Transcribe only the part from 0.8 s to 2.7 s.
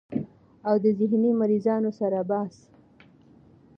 د ذهني مريضانو سره بحث